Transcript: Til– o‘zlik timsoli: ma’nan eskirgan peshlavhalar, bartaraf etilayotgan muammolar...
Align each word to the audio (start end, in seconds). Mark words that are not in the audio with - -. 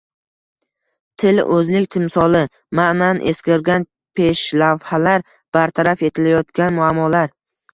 Til– 1.23 1.41
o‘zlik 1.55 1.89
timsoli: 1.95 2.41
ma’nan 2.79 3.21
eskirgan 3.33 3.87
peshlavhalar, 4.21 5.29
bartaraf 5.59 6.03
etilayotgan 6.11 6.79
muammolar... 6.81 7.33